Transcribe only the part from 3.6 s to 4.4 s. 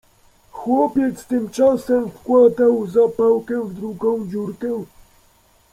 w drugą